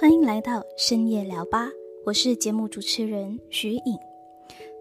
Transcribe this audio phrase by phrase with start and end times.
[0.00, 1.68] 欢迎来到深夜聊吧，
[2.06, 3.98] 我是节目主持人徐颖。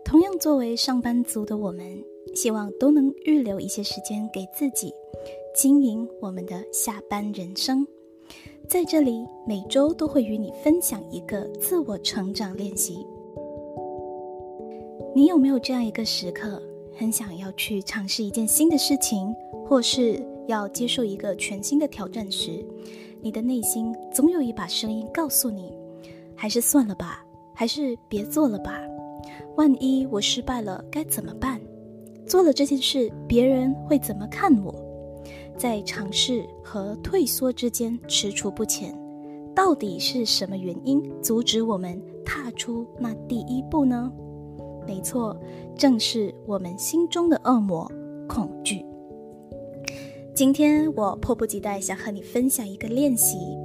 [0.06, 2.02] 同样作为上班族的我们，
[2.34, 4.94] 希望都能预留一些时间给自己，
[5.54, 7.86] 经营我们的下班人生。
[8.66, 13.06] 在这里，每周都会与你分享一个自我成长练习。
[15.14, 16.64] 你有没有这样一个时刻，
[16.96, 22.66] 很想要去尝试一件新的事情，或是要接受一个全新的挑战时？
[23.22, 25.74] 你的内心总有一把声音告诉你
[26.36, 27.24] ：“还是算了吧，
[27.54, 28.80] 还是别做了吧。
[29.58, 31.60] 万一我失败了该怎么办？
[32.26, 34.74] 做了这件事，别人会怎么看我？”
[35.58, 38.98] 在尝试和退缩之间踟蹰不前，
[39.54, 44.10] 到底是什么原因阻止我们踏出那第一步呢？
[44.88, 45.38] 没错，
[45.76, 47.92] 正是我们心中的恶魔——
[48.30, 48.86] 恐惧。
[50.40, 53.58] 今天我迫不及待想和你分享一个练习，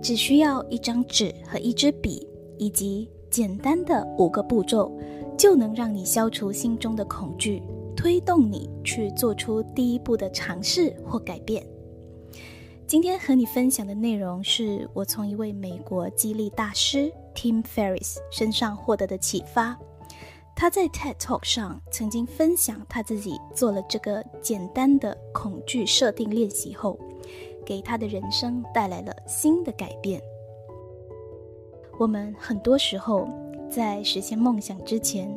[0.00, 2.24] 只需要一张纸和一支笔，
[2.58, 4.96] 以及简单的五个步骤，
[5.36, 7.60] 就能让你消除心中的恐惧，
[7.96, 11.66] 推动你去做出第一步的尝试或改变。
[12.86, 19.76] 今天和你分享的内容是我从一位美国激励大师 Tim Ferriss 身上获得的启发。
[20.54, 26.98] 他在 TED Talk 上曾经分享他自己做了这个简单的恐惧设定练习后，
[27.66, 30.22] 给他的人生带来了新的改变。
[31.98, 33.28] 我们很多时候
[33.68, 35.36] 在实现梦想之前，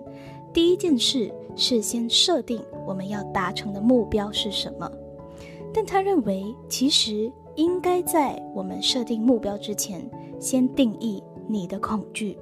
[0.53, 4.89] 第一件事是先设定我们要达成的目标是什么。
[5.73, 12.37] 但他认为，其实应该在我们设定目标之前，先定义你的恐惧。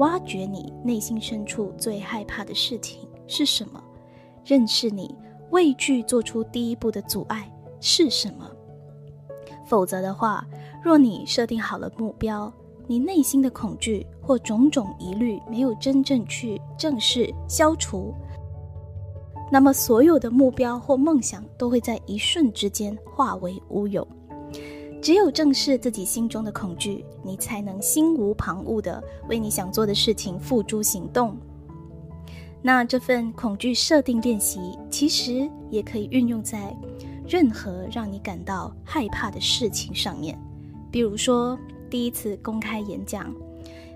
[0.00, 3.82] 挖掘你内心深处最害怕的事情是什么？
[4.46, 5.14] 认识你
[5.50, 8.50] 畏惧做出第一步的阻碍是什么？
[9.66, 10.46] 否则的话，
[10.82, 12.50] 若你设定好了目标，
[12.86, 18.14] 你内心的恐惧或种种疑虑没有真正去正视消除，
[19.52, 24.06] 那么所有的目标或梦想都会在一瞬之间化为乌有。
[25.02, 31.36] 只有正视自己心中的恐惧，你才能心无旁骛地为你想做的事情付诸行动。
[32.62, 36.76] 那这份恐惧设定练习，其实也可以运用在
[37.26, 40.38] 任何让你感到害怕的事情上面，
[40.90, 41.58] 比如说
[41.88, 43.34] 第一次公开演讲，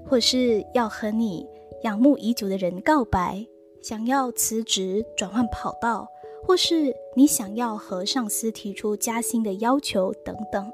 [0.08, 1.46] 或是要和你
[1.82, 3.46] 仰慕已久的人告白，
[3.82, 6.08] 想要辞职转换跑道，
[6.46, 10.72] 或是你想要和上司提出加薪的要求等等。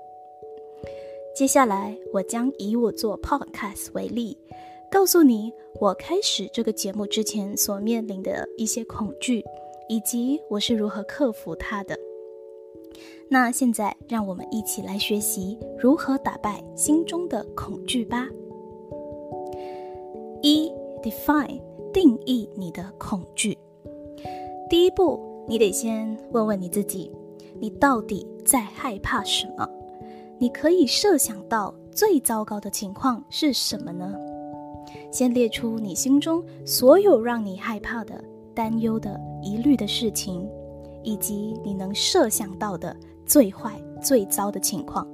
[1.41, 4.37] 接下来，我将以我做 podcast 为例，
[4.93, 9.43] 告诉你我开始这个节目之前所面临的一些恐惧，
[9.89, 11.99] 以及我是如何克服它的。
[13.31, 18.28] 那现在，让我们一起来学习如何打败心中的恐惧吧。
[20.43, 20.71] 一
[21.03, 21.59] ，define
[21.91, 23.57] 定义你的恐惧。
[24.69, 25.19] 第一步，
[25.49, 27.11] 你得先问问你自己，
[27.59, 29.67] 你到底在害怕什么？
[30.41, 34.15] 你可以设想到最糟糕的情况是什么呢？
[35.12, 38.25] 先列出你心中所有让你害怕的、
[38.55, 40.49] 担忧的、疑虑的事情，
[41.03, 42.97] 以及你能设想到的
[43.27, 45.06] 最坏、最糟的情况。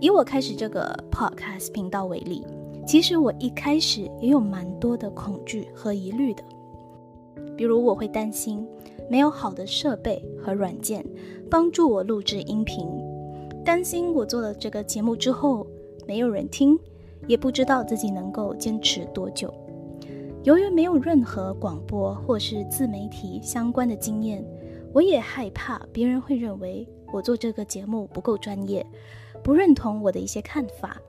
[0.00, 2.42] 以我开始这个 podcast 频道为例，
[2.86, 6.42] 其实我一开始也有蛮多的恐惧和疑虑的，
[7.54, 8.66] 比如我会担心
[9.10, 11.04] 没有好的设备和软件
[11.50, 12.88] 帮助我录制音频。
[13.64, 15.66] 担心我做了这个节目之后
[16.06, 16.78] 没有人听，
[17.26, 19.52] 也不知道自己能够坚持多久。
[20.42, 24.44] 由于没有任何广播或是自媒体相关的经验，
[24.92, 28.84] 我也害怕别人会认为我做这个节目不够专业，
[29.44, 31.00] 不认同我的一些看法。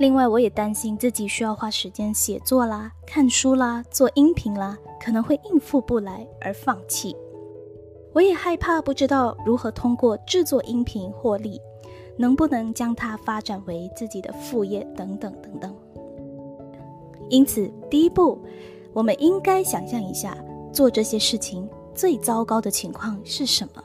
[0.00, 7.14] 另外，我也担心自己需要花时间写作啦、看书啦、做音频啦，可能会应付不来而放弃。
[8.14, 11.60] 我也害怕不知道如何通过制作音频获利，
[12.16, 15.74] 能不能将它发展为自己的副业等等等等。
[17.28, 18.38] 因此，第一步，
[18.92, 20.38] 我们应该想象一下，
[20.72, 23.82] 做这些事情最糟糕的情况是什么？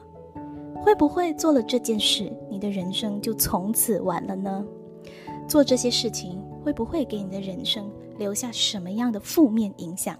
[0.80, 4.64] 会不会做了这件事，你的人生就从此完了呢？
[5.48, 10.16] 做这些事情会不会给你的人生留下什么样的负面影响？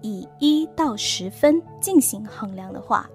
[0.00, 3.06] 以一到十分进行衡量的话。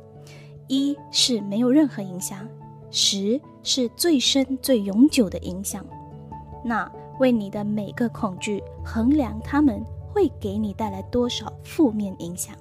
[0.74, 2.48] 一是没有任何影响，
[2.90, 5.86] 十是最深最永久的影响。
[6.66, 12.56] 那为你的每个恐惧衡量，他们会给你带来多少负面影响？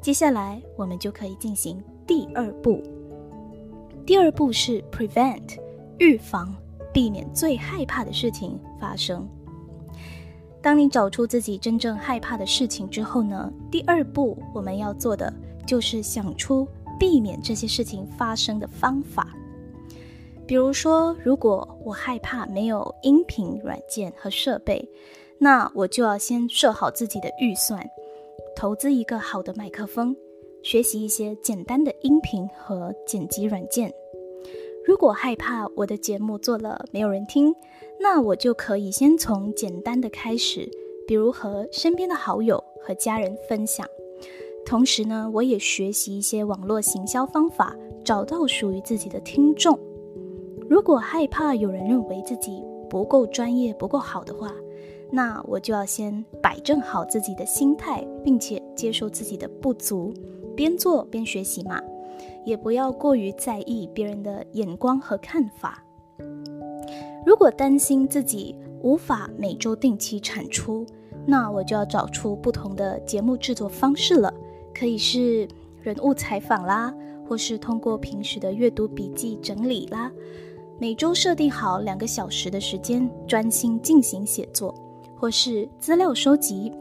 [0.00, 2.82] 接下来我们就可以进行第二步。
[4.06, 5.58] 第二步是 prevent
[5.98, 6.54] 预防
[6.90, 9.28] 避免最害怕的事情发生。
[10.62, 15.30] 当你找出自己真正害怕的事情之后呢，第二步我们要做的
[15.66, 16.66] 就是想出
[16.98, 19.34] 避免这些事情发生的方法。
[20.46, 24.86] 比如说，如果我害怕没有音频软件和设备，
[25.38, 27.82] 那我就要先设好自己的预算，
[28.54, 30.14] 投资一个好的麦克风，
[30.62, 33.90] 学习一些简单的音频和剪辑软件。
[34.86, 37.54] 如果害怕我的节目做了没有人听，
[37.98, 40.68] 那我就可以先从简单的开始，
[41.08, 43.88] 比如和身边的好友和家人分享。
[44.66, 49.78] 同时呢，我也学习一些网络行销方法，找到属于自己的听众。
[50.68, 54.50] 如果害怕有人认为自己不够专业、不够好的话，
[55.10, 60.12] 那我就要先摆正好自己的心态，并且接受自己的不足，
[60.56, 61.80] 边做边学习嘛。
[62.44, 65.82] 也不要过于在意别人的眼光和看法。
[67.26, 70.86] 如果担心自己无法每周定期产出，
[71.26, 74.32] 那我就要找出不同的节目制作方式了。
[74.74, 75.46] 可以是
[75.82, 76.92] 人物采访啦，
[77.28, 80.10] 或是通过平时的阅读笔记整理啦。
[80.78, 84.74] 每周设定好两个小时的时间，专心进行写作，
[85.16, 86.72] 或是资料收集，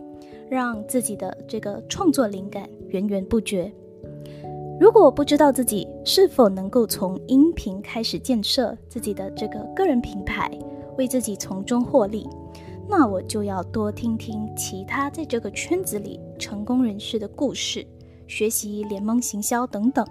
[0.49, 3.71] 让自己的这个创作灵感源源不绝。
[4.79, 10.49] 如果不知道自己是否能够从音频开始建设自己的这个个人品牌，
[10.97, 12.27] 为自己从中获利，
[12.87, 17.85] 那我就要多听听其他在这个圈子里成功人士的故事，
[18.27, 20.05] 学习联盟行销等等，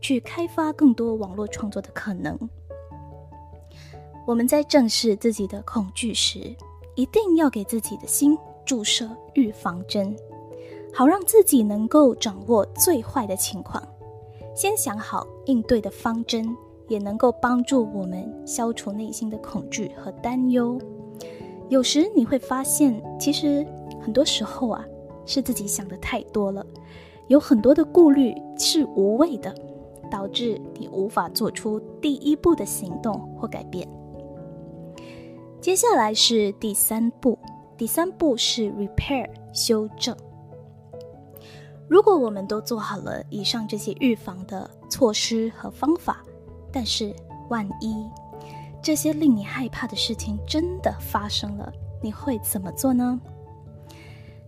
[0.00, 2.38] 去开发更多网络创作的可能。
[4.26, 6.54] 我们在正视自己的恐惧时，
[6.94, 10.14] 一定要给自己的心注射预防针。
[10.94, 13.86] 好让自己能够掌握最坏的情况，
[14.54, 16.56] 先想好应对的方针，
[16.88, 20.80] 也能够帮助我们消除内心的恐惧和担忧。
[21.68, 23.66] 有时你会发现，其实
[24.00, 24.84] 很多时候啊，
[25.26, 26.64] 是自己想的太多了，
[27.26, 29.54] 有很多的顾虑是无谓的，
[30.10, 33.86] 导致你无法做出第一步的行动或改变。
[35.60, 37.38] 接下来是第三步，
[37.76, 40.16] 第三步是 repair 修正。
[41.86, 46.22] 如果我们都做好了以上这些预防的措施和方法，
[46.72, 47.14] 但是
[47.50, 48.06] 万一
[48.82, 51.72] 这些令你害怕的事情真的发生了，
[52.02, 53.20] 你会怎么做呢？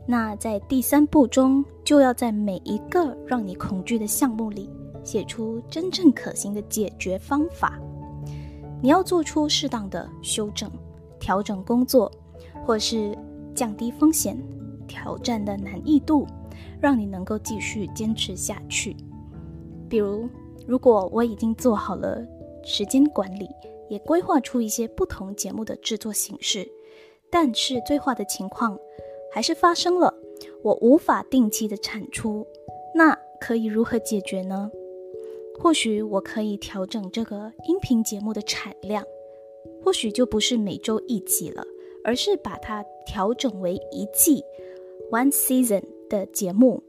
[0.07, 4.71] 那在第三步中，就要在每一个让你恐惧的项目里
[5.05, 7.79] 写出真正可行的解决方法。
[8.81, 10.71] 你要做出适当的修正、
[11.19, 12.11] 调整工作，
[12.65, 13.17] 或是
[13.55, 14.37] 降低风险、
[14.87, 16.27] 挑战的难易度。
[16.81, 18.97] 让你能够继续坚持下去。
[19.87, 20.27] 比如，
[20.67, 22.27] 如果我已经做好了
[22.65, 23.47] 时间管理，
[23.91, 26.67] 也规划出一些不同节目的制作形式，
[27.29, 28.79] 但是最坏的情况
[29.31, 30.15] 还是发生了，
[30.63, 32.47] 我无法定期的产出，
[32.95, 34.71] 那可以如何解决呢？
[35.59, 39.05] 或许我可以调整这个音频节目的产量，
[39.85, 41.63] 或许就不是每周一集了，
[42.03, 44.43] 而是把它调整为一季
[45.11, 45.83] ，one season。
[46.11, 46.83] 的节目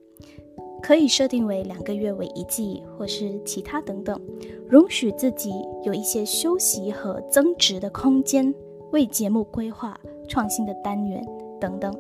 [0.82, 4.20] 可以设定为两个月为一季，或是其他等等，
[4.68, 5.52] 容许自己
[5.84, 8.54] 有一些休息和增值的空间，
[8.92, 11.24] 为节目规划创新的单元
[11.60, 11.94] 等等。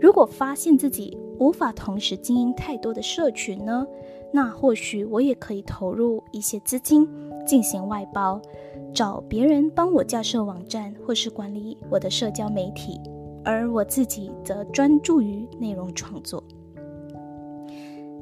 [0.00, 3.86] 如果发现自己无法同时经营太多的社群呢，
[4.32, 7.08] 那或许我也可以投入一些资金
[7.46, 8.40] 进行外包，
[8.94, 13.00] 找别人帮我架设网站或是管理我的社交媒体。
[13.42, 16.44] 而我自己则专注于内容创作。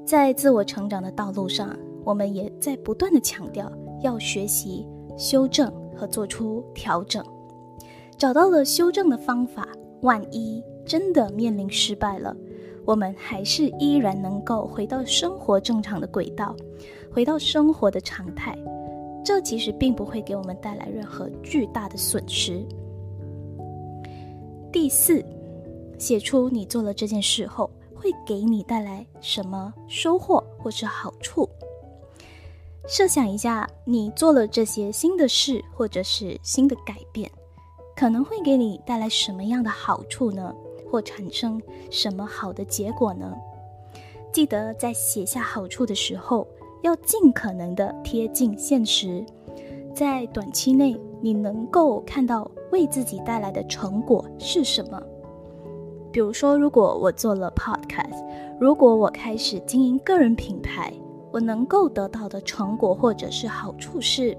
[0.09, 4.89] 在自我成长的道路上，我们也在不断的强调要学习、
[5.19, 7.23] 修正和做出调整。
[8.17, 9.69] 找到了修正的方法，
[10.01, 12.35] 万一真的面临失败了，
[12.87, 16.57] 我们还是依然能够回到生活正常的轨道，
[17.13, 18.57] 回到生活的常态。
[19.23, 22.65] 这其实并不会给我们带来任何巨大的损失。
[24.73, 25.23] 第四，
[25.99, 31.49] 写出你做了这件事后会给你带来什么收获或是好处。
[32.87, 37.31] 设想一下，你做了这些新的事或者是新的改变，
[37.97, 40.55] 可能会给你带来什么样的好处呢？
[40.91, 43.35] 或产生什么好的结果呢？
[44.33, 46.47] 记得在写下好处的时候，
[46.83, 49.27] 要尽可能的贴近现实，
[49.95, 52.51] 在短期内你能够看到。
[52.71, 55.03] 为自己带来的成果是什么？
[56.11, 58.25] 比如说，如果我做了 podcast，
[58.59, 60.93] 如果我开始经营个人品牌，
[61.31, 64.37] 我能够得到的成果或者是好处是，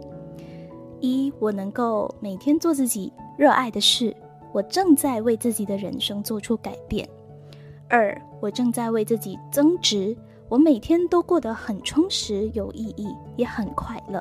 [0.99, 4.15] 一，我能够每天做自己热爱的事，
[4.51, 7.07] 我正在为自己的人生做出改变；
[7.87, 10.17] 二，我正在为自己增值，
[10.49, 14.19] 我每天都过得很充实、有意义，也很快乐；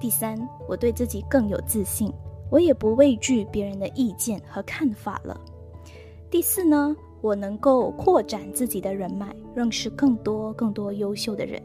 [0.00, 0.36] 第三，
[0.68, 2.12] 我对自己更有自信，
[2.50, 5.40] 我也不畏惧别人的意见和看法了；
[6.30, 6.94] 第四呢？
[7.20, 11.60] 我能够扩展自己的人脉，认识更多更多优秀的人。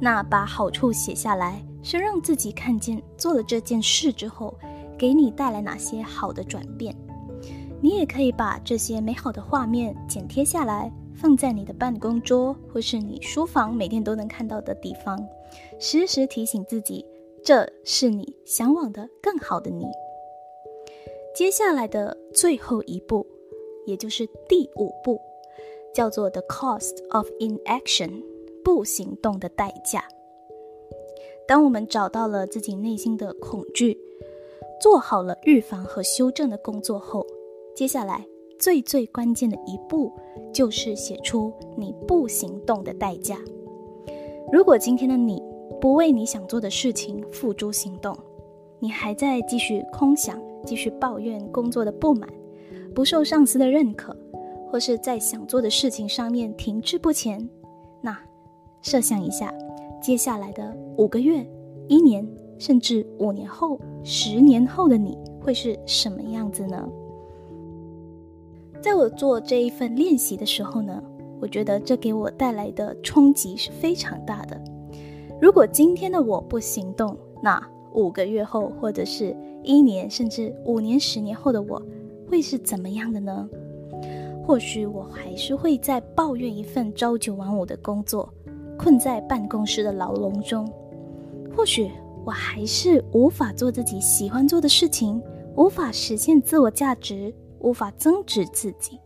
[0.00, 4.54] 那把好处写下来，是让自己看见做了这件事之后，
[4.96, 6.94] 给你带来哪些好的转变。
[7.80, 15.18] 你也可以把这些美好的画面剪贴下来，放在你的办公桌或是你书房每天都能看到的地方，
[15.80, 17.04] 时时提醒自己，
[17.42, 19.86] 这是你向往的更好的你。
[21.34, 23.26] 接下来的最后一步。
[23.86, 25.20] 也就是第五步，
[25.94, 28.22] 叫做 the cost of inaction，
[28.64, 30.02] 不行动的代价。
[31.46, 34.00] 当我们找到了自己内心的恐惧，
[34.80, 37.26] 做好了预防和修正的工作后，
[37.74, 38.26] 接下来
[38.58, 40.10] 最最关键的一步
[40.50, 43.38] 就是写出你不行动的代价。
[44.50, 45.42] 如果今天的你
[45.78, 48.16] 不为你想做的事情付诸行动，
[48.78, 52.28] 你还在继续空想，继续抱怨工作的不满。
[52.94, 54.16] 不受上司的认可，
[54.70, 57.48] 或是在想做的事情上面停滞不前，
[58.00, 58.16] 那
[58.82, 59.52] 设想一下，
[60.00, 61.44] 接下来的五个月、
[61.88, 62.24] 一年，
[62.56, 66.88] 甚至五年后、十年后的你会是什么样子呢？
[68.80, 71.02] 在我做这一份练习的时候呢，
[71.40, 74.62] 我觉得这给我带来的冲击是非常大的。
[75.40, 77.60] 如果今天的我不行动，那
[77.94, 81.80] 五个月后，或者是一年，甚至五年、十年后的我。
[82.26, 83.48] 会是怎么样的呢？
[84.44, 88.32] 或许我还是会在抱怨一份朝九晚五的工作，
[88.78, 90.66] 困在办公室的牢笼中；
[91.54, 91.90] 或许
[92.24, 95.22] 我还是无法做自己喜欢做的事情，
[95.54, 98.98] 无法实现自我价值，无法增值自己，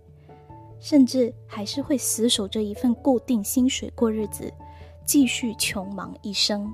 [0.81, 4.51] 甚至还是会死守着一份固定薪水过日子，
[5.05, 6.73] 继续穷忙一生。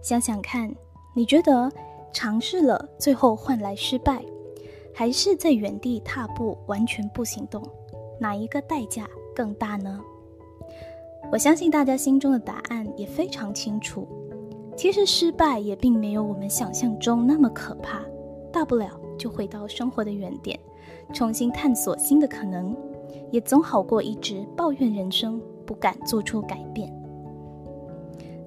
[0.00, 0.72] 想想看，
[1.14, 1.70] 你觉得
[2.12, 4.22] 尝试了，最后换来失败？
[4.94, 7.62] 还是在原地踏步，完全不行动，
[8.18, 10.00] 哪一个代价更大呢？
[11.30, 14.06] 我相信大家心中的答案也非常清楚。
[14.74, 18.00] 其实失败也并没有我们想象中那么可怕，
[18.50, 20.58] 大不了就回到生活的原点，
[21.12, 22.74] 重新探索新的可能，
[23.30, 26.90] 也总好过一直抱怨人生，不敢做出改变。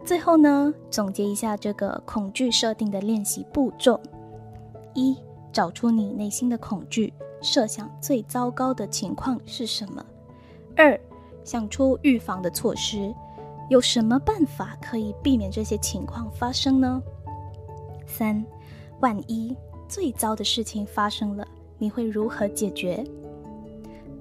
[0.05, 3.99] 最后呢，总结一下这个恐惧设定的练习步骤：
[4.93, 5.17] 一。
[5.51, 10.05] 找出你内心的恐惧，设想最糟糕的情况是什么。
[10.75, 10.99] 二，
[11.45, 13.15] 想出预防的措施，
[13.69, 17.01] 有什么办法可以避免这些情况发生呢？
[18.05, 18.45] 三，
[18.99, 19.55] 万一
[19.87, 21.47] 最糟的事情发生了，
[21.77, 23.01] 你会如何解决？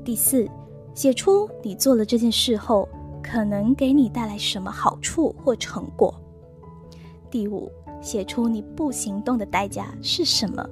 [0.04, 0.48] 第四，
[0.94, 2.88] 写出你做了这件事后
[3.24, 6.14] 可能给你带来什么好处或成果。
[7.30, 10.68] 第五，写出你不行动的代价是什么。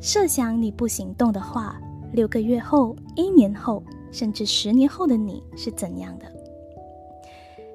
[0.00, 1.80] 设想你不行动的话，
[2.12, 6.26] 六个月后、一年后，甚至十年后的你是怎样的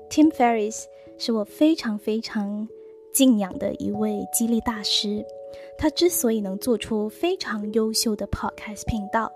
[0.10, 0.84] ？Tim Ferriss
[1.18, 2.68] 是我非常非常
[3.14, 5.26] 敬仰的一位激励大师。
[5.78, 9.32] 他之所以能做出非常优秀的 Podcast 频道，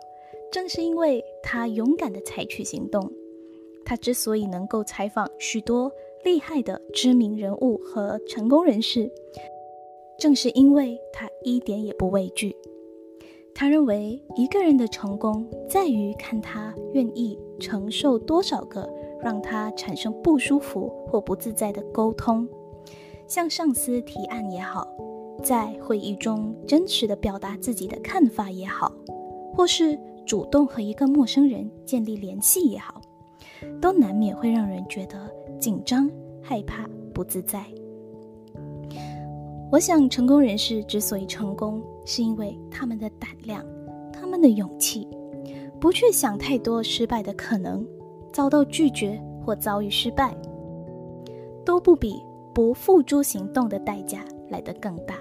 [0.52, 3.12] 正是因为他勇敢的采取行动。
[3.86, 5.92] 他之所以能够采访许多
[6.24, 9.10] 厉害的知名人物和成功人士，
[10.18, 12.56] 正是因为他一点也不畏惧。
[13.54, 22.46] 他认为，一个人的成功在于看他愿意承受多少个让他产生不舒服或不自在的沟通，
[23.28, 24.86] 向上司提案也好，
[25.42, 28.92] 在会议中真实的表达自己的看法也好，
[29.54, 33.00] 或是主动和一个陌生人建立联系也好，
[33.82, 35.18] 都难免会让人觉得
[35.60, 36.10] 紧张、
[36.42, 37.66] 害怕、不自在。
[39.72, 43.66] 我想，成功人士之所以成功，是因为他们的胆量，
[44.14, 45.08] 他们的勇气，
[45.80, 47.86] 不去想太多失败的可能，
[48.32, 50.36] 遭到拒绝或遭遇失败，
[51.66, 52.22] 都不比
[52.54, 55.16] 不付诸行动的代价来得更大。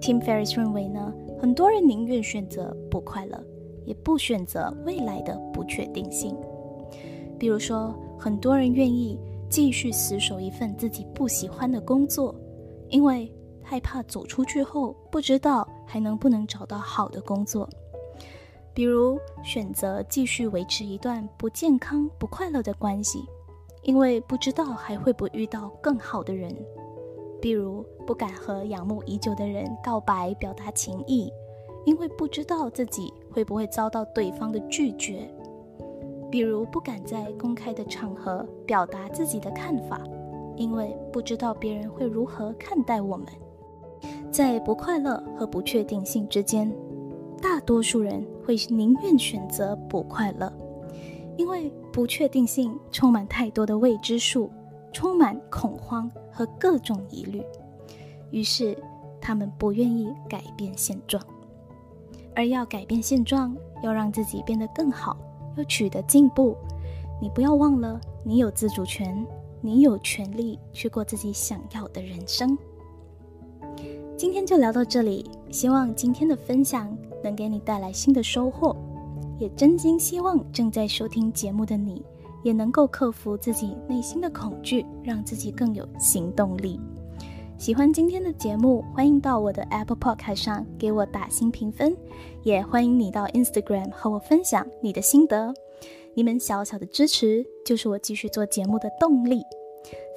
[0.00, 3.44] Tim Ferriss 认为呢，很多人宁愿选择不快乐，
[3.84, 6.36] 也不选择未来的不确定性。
[7.38, 9.18] 比如说，很多人愿意。
[9.52, 12.34] 继续死守一份自己不喜欢的工作，
[12.88, 13.30] 因为
[13.62, 17.68] 害怕走出去后不知道还能不能找到好的工作。
[18.72, 23.26] 比如选择继续维持一段不健康、不快乐的关系，
[23.82, 26.56] 因为不知道还会不会遇到更好的人。
[27.38, 31.30] 比如不敢和仰慕已久的人告白表达情意，
[31.84, 35.28] 因为不知道自己会不会遭到对方的拒绝；
[36.30, 40.00] 比如不敢在公开的场合表达自己的看法，
[40.56, 43.26] 因为不知道别人会如何看待我们。
[44.30, 46.72] 在不快乐和不确定性之间，
[47.40, 50.52] 大多数人会宁愿选择不快乐，
[51.36, 54.50] 因为不确定性充满太多的未知数。
[54.94, 57.42] 充满恐慌和各种疑虑，
[58.30, 58.76] 于是
[59.22, 61.24] 他们不愿意改变现状。
[62.34, 65.16] 而要改变现状，要让自己变得更好，
[65.56, 66.56] 要取得进步，
[67.20, 69.26] 你不要忘了，你有自主权，
[69.60, 72.56] 你有权利去过自己想要的人生。
[74.16, 78.76] 今天就聊到这里，希望今天的分享能给你带来新的收获，
[79.38, 82.04] 也真心希望正在收听节目的你。
[82.44, 86.80] 也能够克服自己内心的恐惧，让自己更有行动力。
[87.62, 91.96] 喜欢今天的节目，欢迎到我的 Apple Podcast 上给我打新评分，
[92.42, 95.54] 也欢迎你到 Instagram 和我分享你的心得。
[96.12, 99.44] 你们小小的支持就是我继续做节目的动力。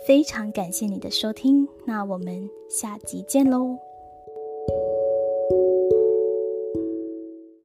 [0.07, 3.77] 非常感谢你的收听，那我们下集见喽。